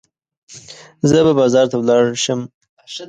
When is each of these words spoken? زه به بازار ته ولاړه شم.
زه 1.09 1.17
به 1.25 1.31
بازار 1.39 1.65
ته 1.71 1.75
ولاړه 1.77 2.13
شم. 2.23 2.39